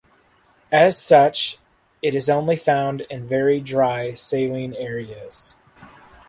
[0.71, 1.59] As such,
[2.01, 5.61] it is only found in very dry saline areas.